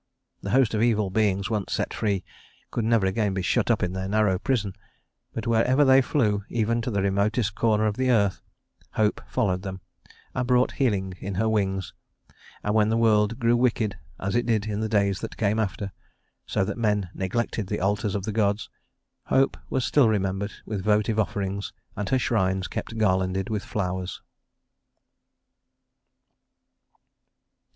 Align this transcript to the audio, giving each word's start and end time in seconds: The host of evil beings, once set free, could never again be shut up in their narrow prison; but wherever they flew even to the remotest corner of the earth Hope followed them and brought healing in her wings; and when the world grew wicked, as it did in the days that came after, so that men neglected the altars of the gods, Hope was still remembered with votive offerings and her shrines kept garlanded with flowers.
The 0.41 0.49
host 0.49 0.73
of 0.73 0.81
evil 0.81 1.11
beings, 1.11 1.51
once 1.51 1.73
set 1.73 1.93
free, 1.93 2.23
could 2.71 2.83
never 2.83 3.05
again 3.05 3.35
be 3.35 3.43
shut 3.43 3.69
up 3.69 3.83
in 3.83 3.93
their 3.93 4.09
narrow 4.09 4.39
prison; 4.39 4.73
but 5.31 5.45
wherever 5.45 5.85
they 5.85 6.01
flew 6.01 6.43
even 6.49 6.81
to 6.81 6.89
the 6.89 7.03
remotest 7.03 7.53
corner 7.53 7.85
of 7.85 7.97
the 7.97 8.09
earth 8.09 8.41
Hope 8.93 9.21
followed 9.27 9.61
them 9.61 9.79
and 10.33 10.47
brought 10.47 10.71
healing 10.71 11.13
in 11.19 11.35
her 11.35 11.47
wings; 11.47 11.93
and 12.63 12.73
when 12.73 12.89
the 12.89 12.97
world 12.97 13.37
grew 13.37 13.55
wicked, 13.55 13.95
as 14.19 14.35
it 14.35 14.47
did 14.47 14.65
in 14.65 14.79
the 14.79 14.89
days 14.89 15.19
that 15.19 15.37
came 15.37 15.59
after, 15.59 15.91
so 16.47 16.65
that 16.65 16.79
men 16.79 17.11
neglected 17.13 17.67
the 17.67 17.79
altars 17.79 18.15
of 18.15 18.23
the 18.23 18.31
gods, 18.31 18.71
Hope 19.25 19.55
was 19.69 19.85
still 19.85 20.09
remembered 20.09 20.53
with 20.65 20.83
votive 20.83 21.19
offerings 21.19 21.73
and 21.95 22.09
her 22.09 22.17
shrines 22.17 22.67
kept 22.67 22.97
garlanded 22.97 23.51
with 23.51 23.63
flowers. 23.63 24.19